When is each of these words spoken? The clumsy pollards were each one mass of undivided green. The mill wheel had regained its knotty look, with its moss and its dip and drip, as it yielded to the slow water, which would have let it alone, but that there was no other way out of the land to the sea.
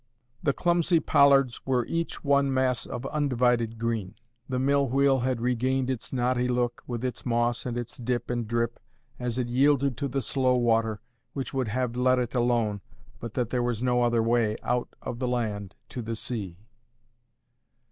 The 0.41 0.51
clumsy 0.51 0.99
pollards 0.99 1.63
were 1.63 1.85
each 1.85 2.23
one 2.23 2.51
mass 2.51 2.87
of 2.87 3.05
undivided 3.05 3.77
green. 3.77 4.15
The 4.49 4.57
mill 4.57 4.89
wheel 4.89 5.19
had 5.19 5.39
regained 5.41 5.91
its 5.91 6.11
knotty 6.11 6.47
look, 6.47 6.81
with 6.87 7.05
its 7.05 7.23
moss 7.23 7.67
and 7.67 7.77
its 7.77 7.97
dip 7.99 8.31
and 8.31 8.47
drip, 8.47 8.79
as 9.19 9.37
it 9.37 9.47
yielded 9.47 9.97
to 9.97 10.07
the 10.07 10.23
slow 10.23 10.55
water, 10.55 11.01
which 11.33 11.53
would 11.53 11.67
have 11.67 11.95
let 11.95 12.17
it 12.17 12.33
alone, 12.33 12.81
but 13.19 13.35
that 13.35 13.51
there 13.51 13.61
was 13.61 13.83
no 13.83 14.01
other 14.01 14.23
way 14.23 14.57
out 14.63 14.89
of 15.03 15.19
the 15.19 15.27
land 15.27 15.75
to 15.89 16.01
the 16.01 16.15
sea. 16.15 16.57